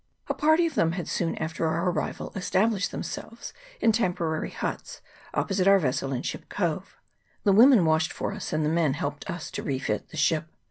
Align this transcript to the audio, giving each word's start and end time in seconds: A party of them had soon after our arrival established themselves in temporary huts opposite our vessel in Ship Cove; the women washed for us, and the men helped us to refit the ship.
A 0.27 0.33
party 0.33 0.65
of 0.65 0.73
them 0.73 0.93
had 0.93 1.07
soon 1.07 1.35
after 1.37 1.67
our 1.67 1.91
arrival 1.91 2.31
established 2.35 2.89
themselves 2.89 3.53
in 3.79 3.91
temporary 3.91 4.49
huts 4.49 4.99
opposite 5.31 5.67
our 5.67 5.77
vessel 5.77 6.11
in 6.11 6.23
Ship 6.23 6.43
Cove; 6.49 6.97
the 7.43 7.53
women 7.53 7.85
washed 7.85 8.11
for 8.11 8.33
us, 8.33 8.51
and 8.51 8.65
the 8.65 8.69
men 8.69 8.95
helped 8.95 9.29
us 9.29 9.51
to 9.51 9.61
refit 9.61 10.09
the 10.09 10.17
ship. 10.17 10.47